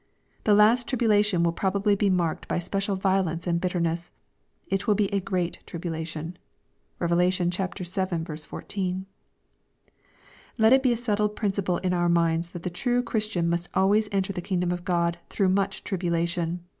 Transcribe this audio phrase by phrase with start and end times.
[0.45, 4.09] The last tribula tion will probably be marked by special violence and bit terness.
[4.67, 6.39] It will be a" great tribulation."
[6.97, 7.11] (Rev.
[7.11, 7.51] vii.
[7.51, 9.05] 14.)
[10.57, 14.33] Let it be a settled principle in our minds that the true Christianmusfc always enter
[14.33, 16.61] the kingdom of God *^ through much tribulation."